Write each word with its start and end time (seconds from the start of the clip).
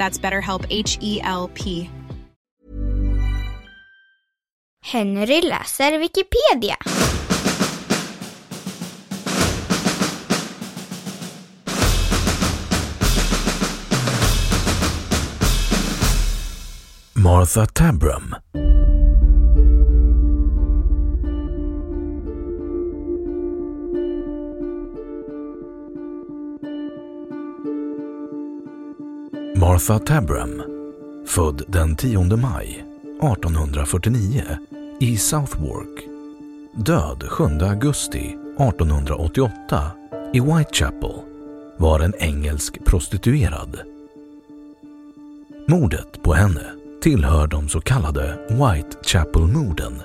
That's 0.00 0.18
BetterHelp 0.18 0.64
H 0.70 0.96
E 1.02 1.20
L 1.22 1.50
P. 1.52 1.90
Henry 4.82 5.42
läser 5.42 6.00
Wikipedia. 6.00 6.76
Martha 17.14 17.66
Tabram 17.66 18.34
Martha 29.70 29.98
Tabram, 29.98 30.62
född 31.26 31.62
den 31.68 31.96
10 31.96 32.36
maj 32.36 32.84
1849 33.22 34.42
i 35.00 35.16
Southwark, 35.16 36.04
död 36.74 37.24
7 37.28 37.44
augusti 37.44 38.18
1888 38.18 39.90
i 40.32 40.40
Whitechapel, 40.40 41.14
var 41.76 42.00
en 42.00 42.14
engelsk 42.18 42.84
prostituerad. 42.84 43.80
Mordet 45.68 46.22
på 46.22 46.34
henne 46.34 46.66
tillhör 47.02 47.46
de 47.46 47.68
så 47.68 47.80
kallade 47.80 48.38
Whitechapel-morden 48.48 50.02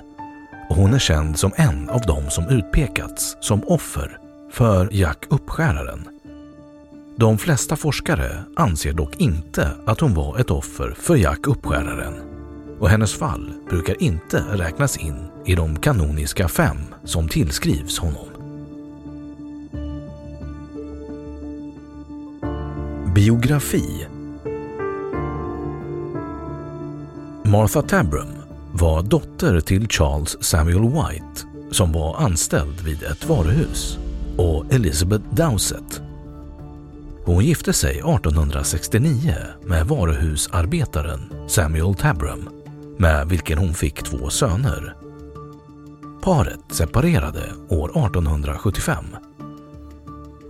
och 0.68 0.76
hon 0.76 0.94
är 0.94 0.98
känd 0.98 1.38
som 1.38 1.52
en 1.56 1.90
av 1.90 2.00
dem 2.00 2.30
som 2.30 2.48
utpekats 2.48 3.36
som 3.40 3.64
offer 3.64 4.18
för 4.50 4.88
Jack 4.92 5.26
Uppskäraren. 5.30 6.15
De 7.18 7.38
flesta 7.38 7.76
forskare 7.76 8.44
anser 8.56 8.92
dock 8.92 9.16
inte 9.16 9.70
att 9.86 10.00
hon 10.00 10.14
var 10.14 10.38
ett 10.38 10.50
offer 10.50 10.94
för 10.98 11.16
Jack 11.16 11.46
Uppskäraren 11.46 12.14
och 12.80 12.88
hennes 12.88 13.14
fall 13.14 13.52
brukar 13.70 14.02
inte 14.02 14.44
räknas 14.52 14.96
in 14.96 15.26
i 15.44 15.54
de 15.54 15.78
kanoniska 15.78 16.48
fem 16.48 16.76
som 17.04 17.28
tillskrivs 17.28 17.98
honom. 17.98 18.26
Biografi 23.14 24.06
Martha 27.44 27.82
Tabram 27.82 28.34
var 28.72 29.02
dotter 29.02 29.60
till 29.60 29.88
Charles 29.88 30.36
Samuel 30.44 30.82
White 30.82 31.46
som 31.70 31.92
var 31.92 32.16
anställd 32.16 32.80
vid 32.80 33.02
ett 33.02 33.28
varuhus 33.28 33.98
och 34.36 34.72
Elizabeth 34.72 35.24
Dowsett. 35.34 36.05
Hon 37.26 37.44
gifte 37.44 37.72
sig 37.72 37.90
1869 37.90 39.34
med 39.64 39.86
varuhusarbetaren 39.86 41.32
Samuel 41.48 41.94
Tabram 41.94 42.48
med 42.98 43.28
vilken 43.28 43.58
hon 43.58 43.74
fick 43.74 44.02
två 44.02 44.30
söner. 44.30 44.94
Paret 46.22 46.60
separerade 46.70 47.52
år 47.68 47.88
1875. 47.88 49.04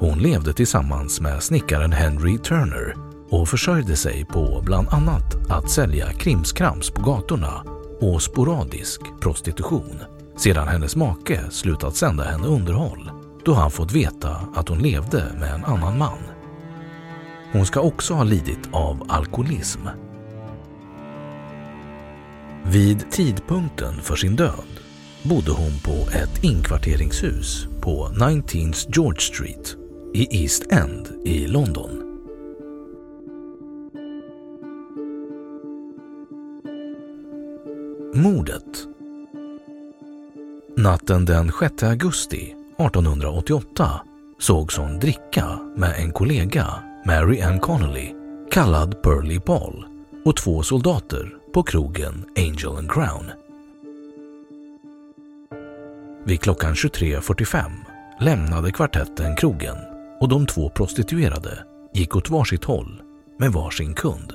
Hon 0.00 0.18
levde 0.18 0.52
tillsammans 0.52 1.20
med 1.20 1.42
snickaren 1.42 1.92
Henry 1.92 2.38
Turner 2.38 2.94
och 3.30 3.48
försörjde 3.48 3.96
sig 3.96 4.24
på 4.24 4.62
bland 4.64 4.88
annat 4.88 5.50
att 5.50 5.70
sälja 5.70 6.12
krimskrams 6.12 6.90
på 6.90 7.02
gatorna 7.02 7.64
och 8.00 8.22
sporadisk 8.22 9.00
prostitution 9.20 10.00
sedan 10.36 10.68
hennes 10.68 10.96
make 10.96 11.50
slutat 11.50 11.96
sända 11.96 12.24
henne 12.24 12.46
underhåll 12.46 13.10
då 13.44 13.54
han 13.54 13.70
fått 13.70 13.92
veta 13.92 14.36
att 14.54 14.68
hon 14.68 14.78
levde 14.78 15.24
med 15.40 15.54
en 15.54 15.64
annan 15.64 15.98
man. 15.98 16.35
Hon 17.56 17.66
ska 17.66 17.80
också 17.80 18.14
ha 18.14 18.24
lidit 18.24 18.68
av 18.72 19.04
alkoholism. 19.08 19.80
Vid 22.64 23.10
tidpunkten 23.10 23.94
för 24.02 24.16
sin 24.16 24.36
död 24.36 24.80
bodde 25.22 25.50
hon 25.50 25.78
på 25.84 26.10
ett 26.10 26.44
inkvarteringshus 26.44 27.66
på 27.80 28.08
19th 28.08 28.86
George 28.96 29.20
Street 29.20 29.76
i 30.14 30.42
East 30.42 30.72
End 30.72 31.08
i 31.24 31.46
London. 31.46 31.90
Mordet 38.14 38.86
Natten 40.76 41.24
den 41.24 41.52
6 41.60 41.82
augusti 41.82 42.54
1888 42.78 43.90
sågs 44.38 44.76
hon 44.76 44.98
dricka 44.98 45.58
med 45.76 45.94
en 45.98 46.12
kollega, 46.12 46.66
Mary 47.06 47.40
Ann 47.40 47.60
Connolly, 47.60 48.14
kallad 48.50 49.02
Pearly 49.02 49.40
Paul, 49.40 49.86
och 50.24 50.36
två 50.36 50.62
soldater 50.62 51.34
på 51.54 51.62
krogen 51.62 52.24
Angel 52.36 52.76
and 52.76 52.90
Crown. 52.90 53.30
Vid 56.24 56.40
klockan 56.40 56.74
23.45 56.74 57.70
lämnade 58.20 58.72
kvartetten 58.72 59.36
krogen 59.36 59.76
och 60.20 60.28
de 60.28 60.46
två 60.46 60.70
prostituerade 60.70 61.64
gick 61.94 62.16
åt 62.16 62.30
varsitt 62.30 62.64
håll 62.64 63.02
med 63.38 63.52
varsin 63.52 63.94
kund. 63.94 64.32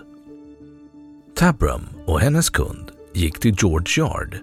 Tabram 1.36 1.88
och 2.06 2.20
hennes 2.20 2.50
kund 2.50 2.92
gick 3.14 3.40
till 3.40 3.56
George 3.58 4.06
Yard, 4.06 4.38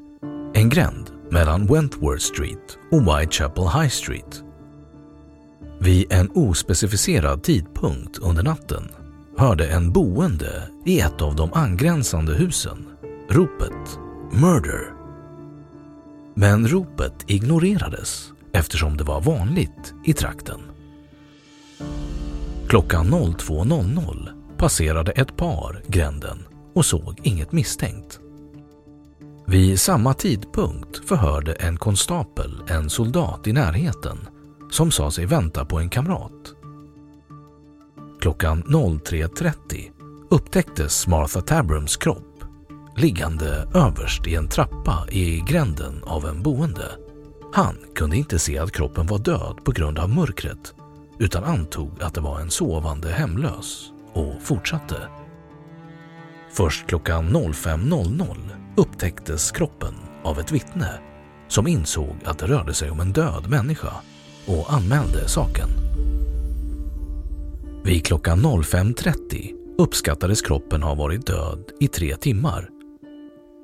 en 0.54 0.68
gränd 0.68 1.10
mellan 1.30 1.66
Wentworth 1.66 2.24
Street 2.24 2.78
och 2.90 3.02
Whitechapel 3.02 3.64
High 3.64 3.88
Street. 3.88 4.47
Vid 5.80 6.12
en 6.12 6.30
ospecificerad 6.34 7.42
tidpunkt 7.42 8.18
under 8.18 8.42
natten 8.42 8.88
hörde 9.36 9.66
en 9.66 9.92
boende 9.92 10.62
i 10.86 11.00
ett 11.00 11.22
av 11.22 11.36
de 11.36 11.52
angränsande 11.52 12.34
husen 12.34 12.86
ropet 13.28 13.98
“Murder”. 14.32 14.94
Men 16.34 16.68
ropet 16.68 17.24
ignorerades 17.26 18.32
eftersom 18.52 18.96
det 18.96 19.04
var 19.04 19.20
vanligt 19.20 19.94
i 20.04 20.12
trakten. 20.12 20.60
Klockan 22.68 23.06
02.00 23.06 24.28
passerade 24.56 25.12
ett 25.12 25.36
par 25.36 25.82
gränden 25.86 26.38
och 26.74 26.84
såg 26.84 27.20
inget 27.22 27.52
misstänkt. 27.52 28.20
Vid 29.46 29.80
samma 29.80 30.14
tidpunkt 30.14 31.08
förhörde 31.08 31.52
en 31.52 31.76
konstapel 31.76 32.62
en 32.68 32.90
soldat 32.90 33.46
i 33.46 33.52
närheten 33.52 34.18
som 34.70 34.90
sa 34.90 35.10
sig 35.10 35.26
vänta 35.26 35.64
på 35.64 35.78
en 35.78 35.90
kamrat. 35.90 36.54
Klockan 38.20 38.62
03.30 38.64 39.90
upptäcktes 40.30 41.06
Martha 41.06 41.40
Tabrams 41.40 41.96
kropp 41.96 42.28
liggande 42.98 43.68
överst 43.74 44.26
i 44.26 44.34
en 44.34 44.48
trappa 44.48 45.06
i 45.10 45.40
gränden 45.40 46.02
av 46.04 46.26
en 46.26 46.42
boende. 46.42 46.90
Han 47.52 47.76
kunde 47.94 48.16
inte 48.16 48.38
se 48.38 48.58
att 48.58 48.72
kroppen 48.72 49.06
var 49.06 49.18
död 49.18 49.64
på 49.64 49.72
grund 49.72 49.98
av 49.98 50.10
mörkret 50.10 50.74
utan 51.18 51.44
antog 51.44 52.02
att 52.02 52.14
det 52.14 52.20
var 52.20 52.40
en 52.40 52.50
sovande 52.50 53.12
hemlös 53.12 53.92
och 54.12 54.42
fortsatte. 54.42 54.96
Först 56.52 56.86
klockan 56.86 57.36
05.00 57.36 58.36
upptäcktes 58.76 59.50
kroppen 59.50 59.94
av 60.24 60.38
ett 60.38 60.52
vittne 60.52 61.00
som 61.48 61.66
insåg 61.66 62.16
att 62.24 62.38
det 62.38 62.46
rörde 62.46 62.74
sig 62.74 62.90
om 62.90 63.00
en 63.00 63.12
död 63.12 63.50
människa 63.50 63.92
och 64.48 64.72
anmälde 64.72 65.28
saken. 65.28 65.68
Vid 67.84 68.04
klockan 68.04 68.40
05.30 68.40 69.54
uppskattades 69.78 70.42
kroppen 70.42 70.82
ha 70.82 70.94
varit 70.94 71.26
död 71.26 71.64
i 71.80 71.88
tre 71.88 72.16
timmar. 72.16 72.68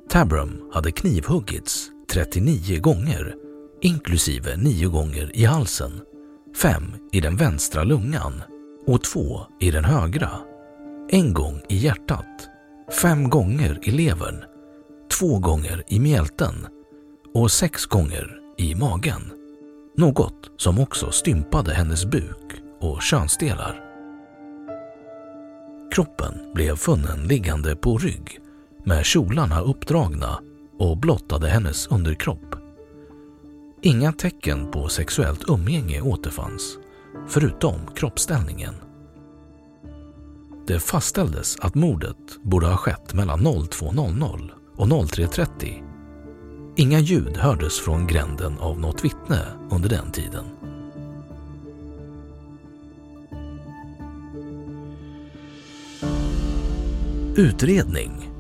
Tabram 0.08 0.60
hade 0.72 0.92
knivhuggits 0.92 1.90
39 2.12 2.81
gånger, 2.81 3.34
inklusive 3.81 4.56
9 4.56 4.88
gånger 4.88 5.31
i 5.34 5.44
halsen, 5.44 6.00
5 6.56 6.82
i 7.12 7.20
den 7.20 7.37
vänstra 7.37 7.84
lungan 7.84 8.42
och 8.87 9.02
2 9.02 9.40
i 9.60 9.70
den 9.70 9.84
högra, 9.84 10.30
en 11.10 11.34
gång 11.34 11.60
i 11.69 11.76
hjärtat, 11.76 12.48
5 13.02 13.30
gånger 13.30 13.78
i 13.82 13.90
levern, 13.90 14.44
2 15.19 15.38
gånger 15.38 15.82
i 15.88 16.00
mjälten 16.00 16.54
och 17.34 17.50
6 17.50 17.87
gånger 17.87 18.38
i 18.58 18.75
magen. 18.75 19.44
Något 19.96 20.50
som 20.56 20.79
också 20.79 21.11
stympade 21.11 21.75
hennes 21.75 22.05
buk 22.05 22.62
och 22.81 23.02
könsdelar. 23.02 23.81
Kroppen 25.94 26.35
blev 26.55 26.76
funnen 26.76 27.29
liggande 27.29 27.76
på 27.76 27.99
rygg 27.99 28.38
med 28.85 29.05
kjolarna 29.05 29.61
uppdragna 29.61 30.41
och 30.79 30.99
blottade 30.99 31.49
hennes 31.49 31.87
underkropp. 31.87 32.55
Inga 33.82 34.12
tecken 34.12 34.70
på 34.70 34.88
sexuellt 34.88 35.49
umgänge 35.49 36.00
återfanns, 36.00 36.79
förutom 37.29 37.75
kroppsställningen. 37.94 38.75
Det 40.67 40.81
fastställdes 40.81 41.56
att 41.58 41.75
mordet 41.75 42.43
borde 42.43 42.67
ha 42.67 42.76
skett 42.76 43.14
mellan 43.14 43.40
02.00 43.40 44.50
och 44.76 44.87
03.30. 44.87 45.94
Inga 46.76 47.00
ljud 47.00 47.37
hördes 47.37 47.81
från 47.81 48.06
gränden 48.06 48.59
av 48.59 48.81
något 48.81 49.05
vittne 49.05 49.47
under 49.71 49.88
den 49.88 50.12
tiden. 50.12 50.44
Utredning 57.37 58.31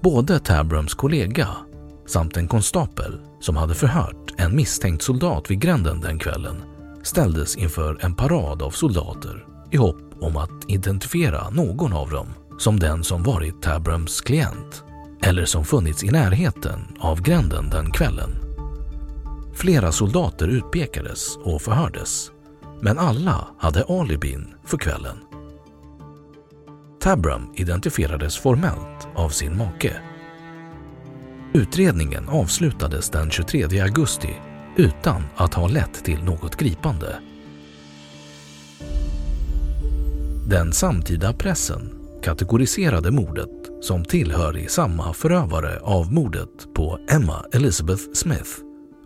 Både 0.00 0.38
Tabrams 0.38 0.94
kollega 0.94 1.48
samt 2.06 2.36
en 2.36 2.48
konstapel 2.48 3.20
som 3.40 3.56
hade 3.56 3.74
förhört 3.74 4.34
en 4.36 4.56
misstänkt 4.56 5.02
soldat 5.02 5.50
vid 5.50 5.60
gränden 5.60 6.00
den 6.00 6.18
kvällen 6.18 6.56
ställdes 7.02 7.56
inför 7.56 7.98
en 8.00 8.14
parad 8.14 8.62
av 8.62 8.70
soldater 8.70 9.46
i 9.70 9.76
hopp 9.76 10.02
om 10.20 10.36
att 10.36 10.70
identifiera 10.70 11.50
någon 11.50 11.92
av 11.92 12.10
dem 12.10 12.26
som 12.58 12.78
den 12.78 13.04
som 13.04 13.22
varit 13.22 13.62
Tabrams 13.62 14.20
klient 14.20 14.84
eller 15.22 15.44
som 15.44 15.64
funnits 15.64 16.04
i 16.04 16.10
närheten 16.10 16.80
av 16.98 17.22
gränden 17.22 17.70
den 17.70 17.90
kvällen. 17.92 18.30
Flera 19.54 19.92
soldater 19.92 20.48
utpekades 20.48 21.36
och 21.36 21.62
förhördes, 21.62 22.30
men 22.80 22.98
alla 22.98 23.48
hade 23.58 23.84
alibin 23.84 24.54
för 24.64 24.78
kvällen. 24.78 25.16
Tabram 27.00 27.52
identifierades 27.54 28.38
formellt 28.38 29.08
av 29.14 29.28
sin 29.28 29.56
make. 29.56 29.92
Utredningen 31.52 32.28
avslutades 32.28 33.10
den 33.10 33.30
23 33.30 33.80
augusti 33.80 34.36
utan 34.76 35.22
att 35.36 35.54
ha 35.54 35.68
lett 35.68 36.04
till 36.04 36.24
något 36.24 36.56
gripande. 36.56 37.20
Den 40.46 40.72
samtida 40.72 41.32
pressen 41.32 41.90
kategoriserade 42.22 43.10
mordet 43.10 43.57
som 43.80 44.04
tillhörig 44.04 44.70
samma 44.70 45.12
förövare 45.12 45.80
av 45.80 46.12
mordet 46.12 46.74
på 46.74 46.98
Emma 47.10 47.44
Elizabeth 47.52 48.02
Smith 48.12 48.50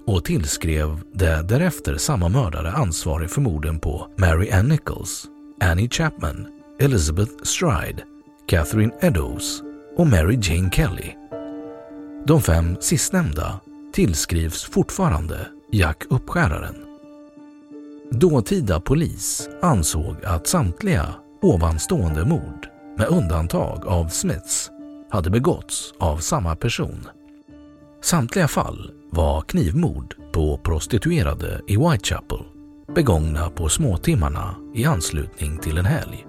och 0.06 0.24
tillskrev 0.24 1.00
det 1.14 1.42
därefter 1.48 1.96
samma 1.96 2.28
mördare 2.28 2.72
ansvarig 2.72 3.30
för 3.30 3.40
morden 3.40 3.78
på 3.78 4.08
Mary 4.16 4.50
Ann 4.50 4.68
Nichols, 4.68 5.26
Annie 5.60 5.88
Chapman 5.88 6.46
Elizabeth 6.80 7.32
Stride, 7.42 8.02
Catherine 8.46 8.92
Eddowes 9.00 9.62
och 9.96 10.06
Mary 10.06 10.38
Jane 10.42 10.70
Kelly. 10.70 11.12
De 12.26 12.42
fem 12.42 12.76
sistnämnda 12.80 13.60
tillskrivs 13.92 14.64
fortfarande 14.64 15.48
Jack 15.72 16.04
Uppskäraren. 16.10 16.74
Dåtida 18.10 18.80
polis 18.80 19.48
ansåg 19.62 20.16
att 20.24 20.46
samtliga 20.46 21.14
ovanstående 21.42 22.24
mord, 22.24 22.68
med 22.96 23.08
undantag 23.08 23.86
av 23.86 24.08
Smiths, 24.08 24.70
hade 25.10 25.30
begåtts 25.30 25.94
av 25.98 26.18
samma 26.18 26.56
person. 26.56 27.08
Samtliga 28.02 28.48
fall 28.48 28.90
var 29.10 29.42
knivmord 29.42 30.14
på 30.32 30.58
prostituerade 30.58 31.60
i 31.66 31.76
Whitechapel 31.76 32.40
begångna 32.94 33.50
på 33.50 33.68
småtimmarna 33.68 34.54
i 34.74 34.84
anslutning 34.84 35.58
till 35.58 35.78
en 35.78 35.84
helg. 35.84 36.26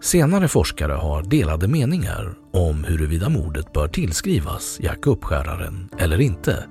Senare 0.00 0.48
forskare 0.48 0.92
har 0.92 1.22
delade 1.22 1.68
meningar 1.68 2.34
om 2.52 2.84
huruvida 2.84 3.28
mordet 3.28 3.72
bör 3.72 3.88
tillskrivas 3.88 4.78
Jack 4.80 5.06
Uppskäraren 5.06 5.88
eller 5.98 6.20
inte. 6.20 6.64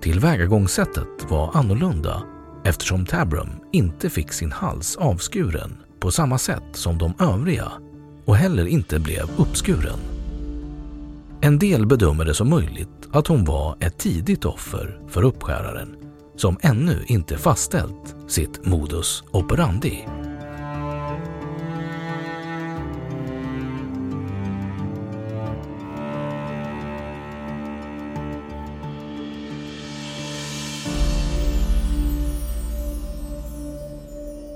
Tillvägagångssättet 0.00 1.30
var 1.30 1.56
annorlunda 1.56 2.22
eftersom 2.64 3.06
Tabram 3.06 3.50
inte 3.72 4.10
fick 4.10 4.32
sin 4.32 4.52
hals 4.52 4.96
avskuren 4.96 5.83
på 6.04 6.10
samma 6.10 6.38
sätt 6.38 6.62
som 6.72 6.98
de 6.98 7.14
övriga 7.18 7.72
och 8.24 8.36
heller 8.36 8.66
inte 8.66 8.98
blev 8.98 9.30
uppskuren. 9.36 9.98
En 11.40 11.58
del 11.58 11.86
bedömer 11.86 12.24
det 12.24 12.34
som 12.34 12.50
möjligt 12.50 13.08
att 13.12 13.26
hon 13.26 13.44
var 13.44 13.76
ett 13.80 13.98
tidigt 13.98 14.44
offer 14.44 15.00
för 15.08 15.22
uppskäraren 15.22 15.96
som 16.36 16.56
ännu 16.60 17.04
inte 17.06 17.38
fastställt 17.38 18.16
sitt 18.28 18.66
modus 18.66 19.24
operandi. 19.30 20.06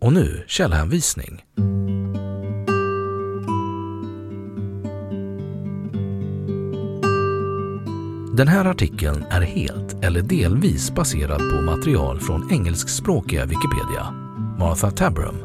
Och 0.00 0.12
nu 0.12 0.44
källhänvisning. 0.46 1.42
Den 8.36 8.48
här 8.48 8.64
artikeln 8.64 9.24
är 9.30 9.40
helt 9.40 10.04
eller 10.04 10.22
delvis 10.22 10.94
baserad 10.94 11.38
på 11.38 11.62
material 11.62 12.20
från 12.20 12.52
engelskspråkiga 12.52 13.44
Wikipedia. 13.44 14.10
Martha 14.58 14.90
Tabram, 14.90 15.36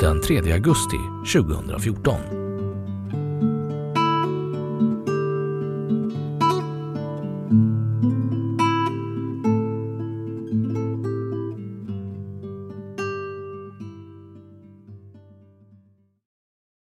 den 0.00 0.20
3 0.22 0.52
augusti 0.52 0.98
2014. 1.34 2.41